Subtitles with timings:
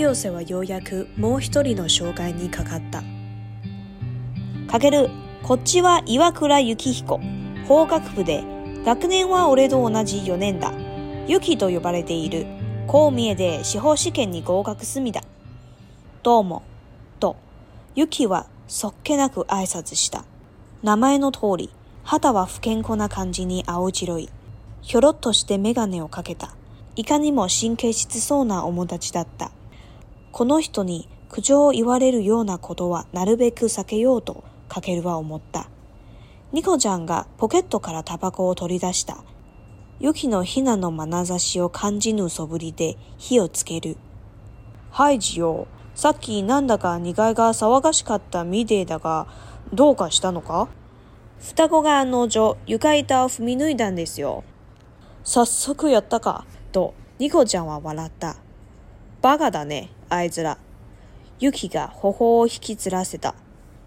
[0.00, 3.02] 清瀬はようやくもう一人の障害にかかった。
[4.72, 5.10] かける、
[5.42, 7.20] こっちは岩倉幸彦、
[7.68, 8.42] 法学部で、
[8.86, 10.72] 学年は俺と同じ4年だ。
[11.26, 12.46] ゆきと呼ばれている。
[12.86, 15.20] こう見えで司法試験に合格済みだ。
[16.22, 16.62] どうも、
[17.20, 17.36] と、
[17.94, 20.24] ゆきはそっけなく挨拶した。
[20.82, 21.68] 名前の通り、
[22.04, 24.30] 肌は不健康な感じに青白い。
[24.80, 26.54] ひょろっとしてメガネをかけた。
[26.96, 29.52] いかにも神経質そうな面立ちだった。
[30.32, 35.68] この人に苦情を言われるようなことはなるべく避けようとかけるは思った。
[36.52, 39.18] ニコちゃんがポケットからタバコを取り出した。
[39.98, 43.96] ユキのヒナの眼差しを感じぬそぶりで火をつける。
[44.92, 49.26] はい、ジよ、さっきなんだか苦いが騒がしかったみデえだが、
[49.72, 50.68] どうかしたのか
[51.40, 54.44] 双子が案の定、床板を踏み抜いたんですよ。
[55.22, 58.36] 早速やったか、と、ニコちゃんは笑った。
[59.22, 59.90] バカだね。
[60.24, 60.58] いつら。
[61.38, 63.34] 雪が頬を引きずらせた。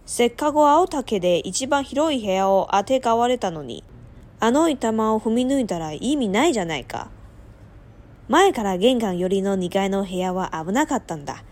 [0.05, 3.83] せっかく青竹で一番広い部屋をあてがわれたのに、
[4.39, 7.09] あの板間を踏み抜いたら意味ないじゃないか。
[8.29, 11.43] 前から玄関寄りの2階の部屋は危なかったんだ。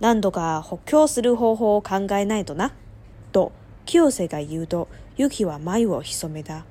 [0.00, 2.72] 何度か補強する方法を考えないとな。
[3.32, 3.52] と、
[3.84, 6.64] 清瀬が言うと、ユキは眉を潜めた。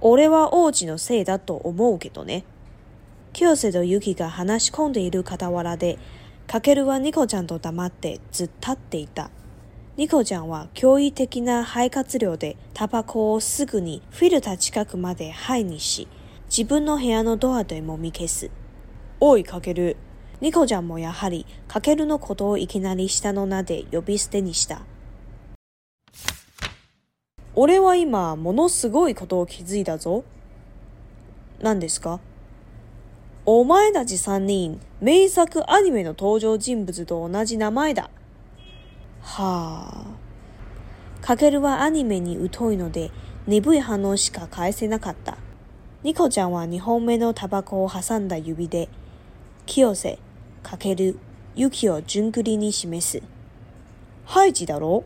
[0.00, 2.44] 俺は王子のせいだと思うけどね。
[3.32, 5.98] 清瀬とユキが話し込んでいる傍らで、
[6.48, 9.28] かけるはニコちゃんと黙ってずっ立っていた。
[9.98, 16.08] ニコちゃんは驚異的な肺活量でタバコをすぐにフィルター近くまで肺にし、
[16.48, 18.50] 自分の部屋のドアでもみ消す。
[19.20, 19.98] おい、かける。
[20.40, 24.80] ニコちゃんもやはり、かけるのことをいきなり下の名で呼び捨てにした。
[27.54, 30.24] 俺は今、ものすごいことを気づいたぞ。
[31.60, 32.20] 何ですか
[33.50, 38.10] お前たち3人、名作アニメの登場人物と同じ名前だ。
[39.22, 40.06] はあ。
[41.22, 43.10] かけるはアニメに疎いので、
[43.46, 45.38] 鈍い反応しか返せなかった。
[46.02, 48.90] ニコちゃんは2本目のタバコを挟んだ指で、
[49.64, 50.18] 清瀬、
[50.62, 51.18] かける、
[51.54, 53.22] ユキを順繰りに示す。
[54.26, 55.04] ハイジだろ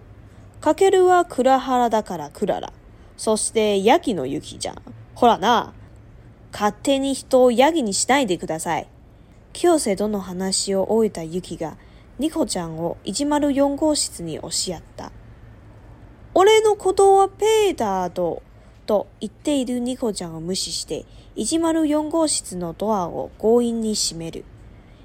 [0.60, 2.72] かけるはクラハラだからクララ。
[3.16, 4.82] そして、ヤキのユキじゃん。
[5.14, 5.72] ほらな。
[6.52, 8.86] 勝手に人をヤギにしないでください。
[9.54, 11.78] 清瀬との話を終えたユキが、
[12.18, 15.10] ニコちゃんを104号室に押しやった。
[16.34, 18.42] 俺のことはペーターと、
[18.86, 24.44] と言っているニコちゃんを無視して、104号室のドアを強引に閉める。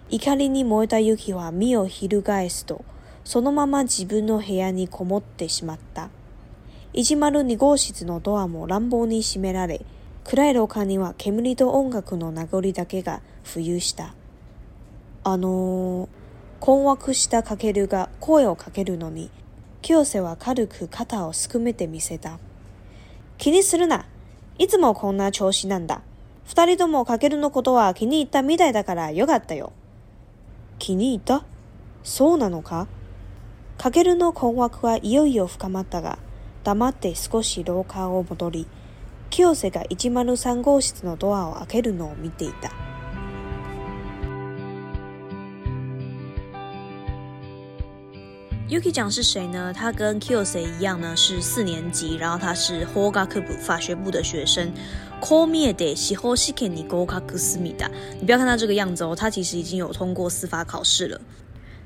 [0.10, 2.84] 怒りに燃えたユキは身を翻すと、
[3.24, 6.10] そのまま自分の部屋にこもってしまった。
[6.94, 9.86] 102号室のドアも乱暴に閉められ、
[10.30, 14.14] 暗い廊下には煙と音楽の名残だけが浮遊した。
[15.24, 16.10] あのー、
[16.60, 19.32] 困惑したかけるが声をかけるのに、
[19.82, 22.40] 清瀬は軽く肩をすくめてみせた。
[23.38, 24.06] 気にするな。
[24.58, 26.02] いつもこんな調子なんだ。
[26.46, 29.72] 二人ともかけるのことは気に入ったみたいだからよかったよ。
[30.78, 31.46] 気に入った
[32.04, 32.88] そうなのか
[33.78, 36.20] かけるの困惑はいよいよ深まったが、
[36.66, 38.68] 黙って少し廊下を戻り、
[39.30, 42.72] k y が一マ三号室のドアを開けるのを見ていた。
[48.70, 49.72] Yuki 讲是谁呢？
[49.74, 54.72] 他跟 k i o s e i 一样呢，是四年级，然后他是 h o g a k u 法学部的学生。
[55.22, 57.90] Call me で、しほしいけにゴカク思ミだ。
[58.20, 61.20] 你不要看他这个样子哦，他其实已经有通过司法考试了。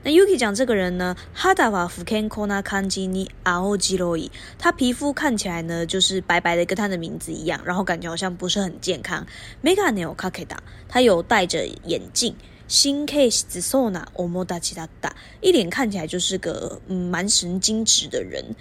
[0.04, 9.24] 那 Yuki 讲这个人呢，哈达瓦福肯科纳康吉尼阿奥吉罗伊，他皮肤看起来呢就是白白的，跟他的名字一样，然后感觉好像不是很健康。
[9.64, 10.58] メガネをかけた，
[10.90, 12.36] 他有戴着眼镜。
[12.68, 18.56] 新 case 只送那欧莫达吉达达，一脸看起来就是个嗯蛮神经质的人。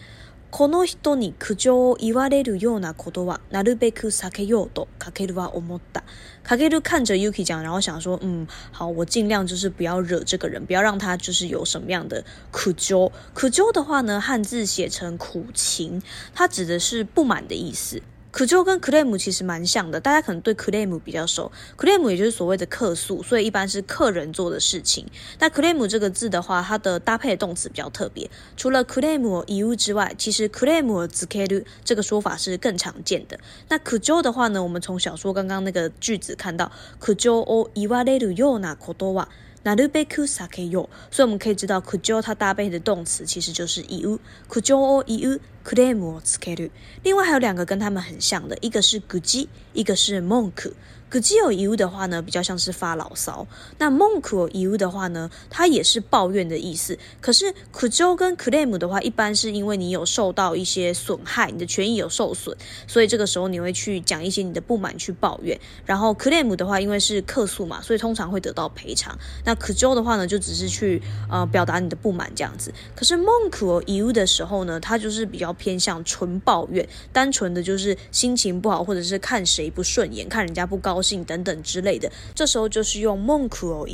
[0.50, 6.02] この人に苦情を言われるようなことはなるべく避けようとかけるは思った。
[6.42, 13.12] かける看着 Yuki 讲，然后想说，嗯，好，我尽量就是不要惹这个人，不要让他就是有什么样的苦纠。
[13.32, 16.02] 苦纠的话呢，汉字写成苦情，
[16.34, 18.02] 它指的是不满的意思。
[18.30, 21.94] 可就跟 c l r e m 其实蛮像的，大家可能对 c l r e m 比较熟 c l r
[21.94, 25.06] e m 也就是所谓的客诉，所以一般是客人做的事情。
[25.38, 30.76] 那 c l r e m 这个字的话，它的搭配动词比较特别，除了 c l r e m 移物之外，其实 c l r
[30.78, 33.38] e m z k l 这个说法是更常见的。
[33.68, 39.28] 那可就的话呢，我们从小说刚刚那个句子看到可就 j ō o iwaredu y
[39.62, 44.18] 那都被苦撒开哟，所以我们可以知道，苦教它搭配的动词其实就是伊乌，
[44.48, 46.70] 苦教哦う乌，苦雷姆哦斯开鲁。
[47.02, 50.72] 另外还有两个跟他们很像的，一个是古基，一个是梦苦。
[51.10, 53.44] 可 o u l d o u 的话呢，比较像是发牢骚；
[53.78, 56.96] 那 monk y u 的话呢，它也是抱怨的意思。
[57.20, 65.58] 可是可 o u o 跟 claim 的话，一般是因为你有受到一些损害，你的权益有受损，所以这个时候你会去讲一些你的不满，去抱怨。
[65.84, 69.18] 然后 claim 的话，因为是客诉嘛，所以通常会得到赔偿。
[69.44, 72.72] 那可 o u o 的话呢，就只是去呃表达你的不满这样子。
[72.94, 80.99] 可是 monk y u 的时候呢，它就是比较偏向纯抱怨，单纯的就是心情不好，或者是看谁不顺眼，看人家不高。
[81.02, 83.86] 性等等之类的，这时候就是用梦苦哦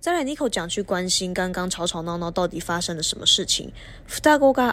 [0.00, 3.70] 再来，尼可讲去关心刚刚吵吵闹闹到底发生了什么事情。
[4.08, 4.72] が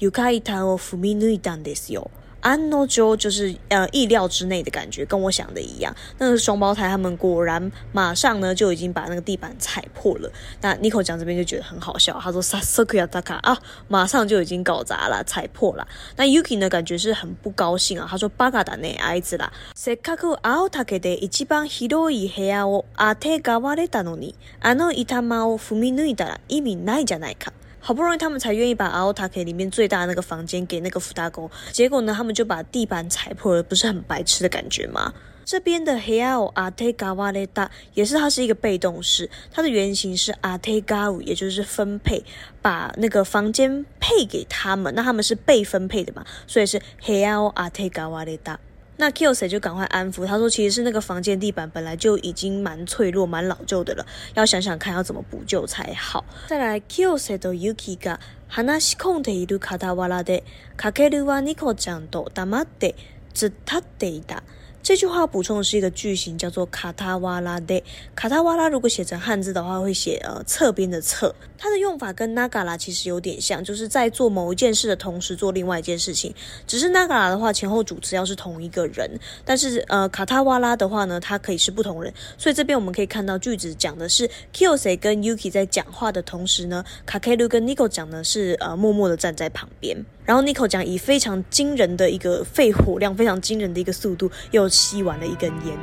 [0.00, 2.10] のを踏み抜いたんですよ。
[2.40, 5.94] 安诺 n 就是呃意料之内的感觉，跟我想的一样。
[6.18, 10.30] 那个双胞胎他们果然马上呢就已经把那个地板踩破了。
[10.62, 13.58] 那 Nico 讲这边就觉得很好笑，他说 Sakuya t a k a 啊，
[13.88, 15.86] 马上就已经搞砸了，踩破了。
[16.16, 26.00] 那 Yuki 呢感觉是很不高兴啊，他说 Baga da ne aizura，せっかく青竹で一番広い n o を t a が a o fuminuida
[26.00, 35.12] 抜いたら意味ないじゃ i k a 好不容易他们才愿意把阿奥塔克里面最大的那个房间给那个福大公，结果呢他们就把地板踩破了，不是很白痴的感觉吗？
[35.46, 42.22] 这边的 heao a t e g a w a d e a 也是它是一个被动式，它的原型是 ategawu，也就是分配，
[42.62, 48.60] 把那个房间配给他们，那他们是被分配的嘛，所以是 heao a t e g a w a d e a
[49.00, 60.44] 那 Kyosei 就赶快安抚，他说：“其实是那个房间地板本来就已经蛮脆弱、蛮老旧的了，要想想看要怎么补救才好。”再来，Kyosei と Yuki が話し込んでいる片話で、
[60.76, 62.94] かけるはニコちゃんと黙って
[63.32, 64.42] ずっとっていた。
[64.82, 67.82] 这句话补充的是一个句型，叫做卡塔瓦拉的。
[68.14, 71.34] 卡塔瓦拉如果写成汉字的话，会写呃侧边的侧。
[71.58, 76.34] 它的用法跟 a 嘎拉其实有点像，就是在做某一件事的同时做另外一件事情。
[76.66, 79.10] 只是 a 嘎拉的话前后主词要是同一个人，
[79.44, 82.10] 但是呃卡塔瓦拉的话呢，它可以是不同人。
[82.38, 90.02] 所以这边我们可以看到句子讲的是 Kise 跟 Yuki 在讲话的同时呢 k k e l u 跟 Nico 讲呢是呃默默的站在旁边。
[90.24, 94.69] 然后 Nico 讲以非常惊人的一个肺活量，非常惊人的一个速度有。
[94.70, 95.76] 吸完了一根烟，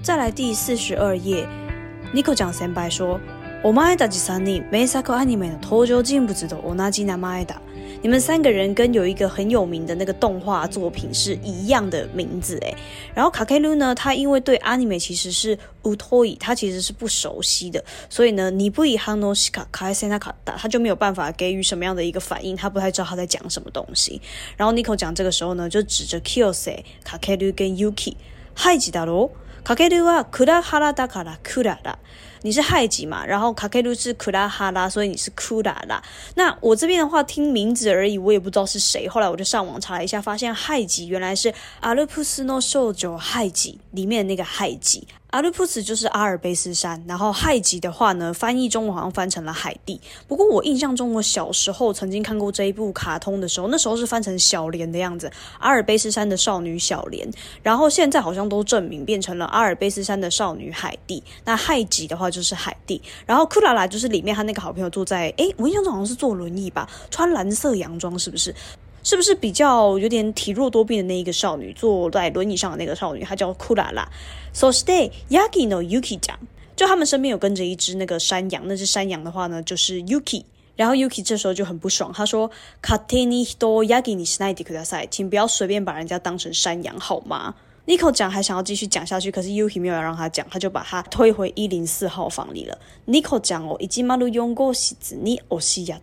[0.00, 3.18] 再来第四十二页，n i 尼克讲三白说。
[3.64, 7.62] 我爱打吉三尼，美沙可阿尼美的头究竟不知道我那吉南马爱打。
[8.02, 12.74] 你们三个人跟有一个很有名的那个动画作品是一样的名字诶
[13.14, 24.20] 然后卡卡鲁呢，他因为对阿尼美其实是乌托伊，他其实是不熟悉的，所以呢，你不以哈诺西卡卡埃森卡打，他就没有办法给予什么样的一个反应，他不太知道他在讲什么东西。
[24.56, 28.16] 然后尼 o 讲这个时候呢，就指着 Kyo i 卡卡鲁跟 Yuki，
[28.56, 29.30] 嗨吉大罗。
[29.64, 31.96] 卡卡鲁啊，库拉哈拉达卡拉库拉的，
[32.40, 33.24] 你是亥吉嘛？
[33.24, 36.02] 然后卡卡鲁是库拉哈拉，所以你是库拉的。
[36.34, 39.06] 那我这边的话，听名字而已，我也不知道是谁。
[39.08, 45.06] 后来我就上网查了一下，发现亥吉原来是阿鲁普斯诺兽族亥吉里面那个亥吉。
[45.32, 49.98] 阿尔普斯就是阿尔卑斯山，然后海吉的话呢，翻译中文好像翻成了海蒂。
[50.28, 55.26] 不过我印象中，我小时候曾经看过这一部卡通的时候，那时候是翻成小莲的样子，
[55.58, 57.26] 《阿尔卑斯山的少女小莲》。
[57.62, 61.22] 然后现在好像都证明变成了《阿尔卑斯山的少女海蒂》。
[61.46, 68.54] 那海吉的话就是海蒂，然后库拉拉就是里面他那个好朋友坐在，诶，我印象中好像是坐轮椅吧，穿蓝色洋装，是不是？
[69.04, 74.08] 是不是比较有点体弱多病的那一个少女，坐在轮椅上的那个少女，她叫库拉拉。
[74.52, 76.38] So stay Yagino Yuki 讲，
[76.76, 80.44] 就他们身边有跟着一只那个山羊，那只山羊的话呢，就是 Yuki。
[80.76, 82.50] 然后 Yuki 这时候就很不爽，他说
[82.82, 87.54] ：Kateni hido Yagino Shinai de kudasai，请不要随便把人家当成山羊好吗
[87.86, 92.78] ？Nico 讲还想要继续讲下去，可是 Yuki 没有让他讲，他就把他推回一零四号房里了。
[93.06, 96.00] Nico 讲哦，以及马路用过号子，に押西亚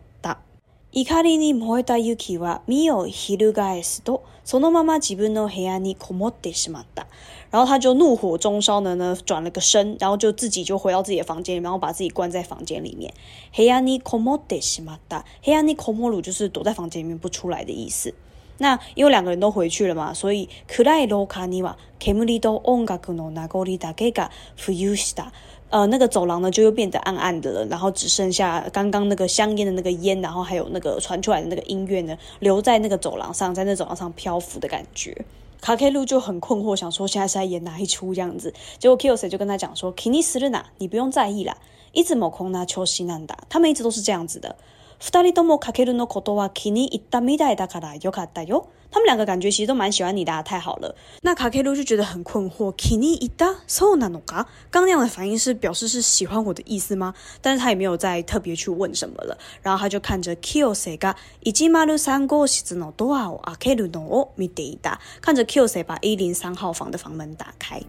[0.92, 7.06] 怒りに燃えたユキは身を翻すと、そのまま自分の部屋にこもってしまった。
[7.52, 13.14] 然后他就怒火中烧的呢，转了个身，然后就自己就回到自己的房间，里面、然后把自己关在房间里面。
[13.56, 15.26] 部屋にこもってしまった。
[15.46, 18.16] 部屋にこもる就是躲在房间里面不出来的意思。
[18.58, 25.32] 那因为两个人都回去了嘛，所以暗い廊下には煙と音楽の名残だけが浮遊した。
[25.72, 35.16] 呃，那个走廊呢，就又变得暗暗的了，然后只剩下刚刚那个香烟的那个烟，然后还有那个传出来的那个音乐呢，留在那个走廊上，在那走廊上漂浮的感觉。
[35.62, 38.54] 卡 K 路就很困惑，想说现在是在演哪一出这样子。
[38.80, 41.58] 结果 k y o s e 就跟他讲说，Kinnisuna，你不用在意啦，
[41.92, 44.56] 一直某空拿球西难打，他们一直都是这样子的。
[45.00, 48.68] 二人ともかけるのは気にったみたいだからよかったよ。
[48.92, 50.94] 他们两个感觉其实都蛮喜欢你的，太好了。
[51.22, 52.74] 那卡ケル就觉得很困惑。
[52.76, 54.48] キニイタそんなのか？
[54.70, 57.14] 刚那样的反应是表示是喜欢我的意思吗？
[57.42, 59.38] 但是他也没有再特别去问什么了。
[59.62, 61.16] 然后他就看着キオさんが
[61.46, 67.80] 一ゼ马路三号室のドアを開けるのを見ていた，看着キオセ把一零三号房的房门打开。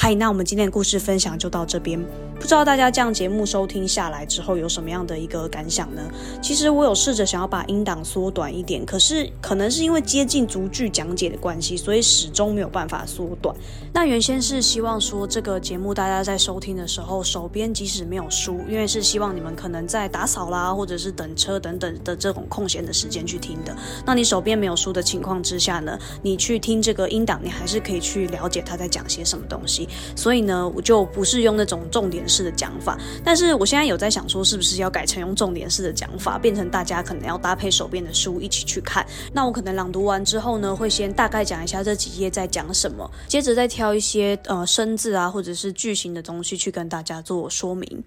[0.00, 2.00] 嗨，那我们今天的故事分享就到这边。
[2.38, 6.00] 不知道大家这样节目收听下来之后有什么样的一个感想呢？
[6.40, 13.52] 其实我有试着想要把音档缩短一点，可是可能是因为接近逐句讲解的关系，所以始终没有办法缩短。
[13.92, 23.76] 那原先是希望说这个节目大家在收听的时候，手边即使没有书，因为是希望你们可能在打扫啦，或者是等车等等的这种空闲的时间去听的。
[24.06, 29.87] 那你手边没有书的情况之下呢，你去听这个音档，你还是可以去了解他在讲些什么东西。
[30.16, 39.06] 所以呢，我就不是用那种重点式的讲法，但是我现在有在想说，是不是要改成用重点式的讲法，变成大家可能要搭配手边的书一起去看。
[39.32, 48.02] 那我可能朗读完之后呢，会先大概讲一下这几页在讲什么，接着再挑一些呃生字啊，或者是句型的东西去跟大家做说明。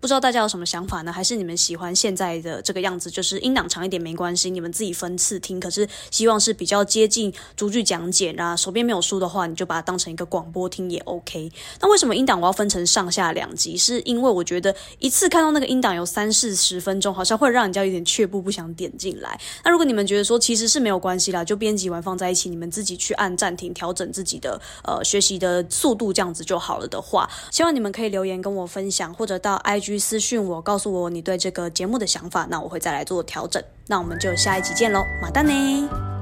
[0.00, 1.12] 不知道大家有什么想法呢？
[1.12, 3.10] 还是你们喜欢现在的这个样子？
[3.10, 5.58] 就是音档长一点没关系，你们自己分次听。
[5.58, 8.54] 可是希望是比较接近逐句讲解啊。
[8.54, 11.50] 手边没有书的话，你就把它当成一个广播听也 OK。
[11.80, 13.76] 那为什么音档我要分成上下两集？
[13.76, 19.38] 是因为我觉得一次看到那个音档有三四十分钟，好像会让人家有点却步，不想点进来。
[19.64, 29.95] 那如果你们觉得说其实是没有关系啦，就编辑完放在一起，你们自己去按暂停，调整自己的呃学习的速度，这样子就好了的话，希望你们可以留言跟我分享，或者到 IG。
[29.98, 33.62] 私讯我，告诉我你对这个节目的想法，那我会再来做调整。
[33.86, 36.15] 那我们就下一集见喽，马蛋呢。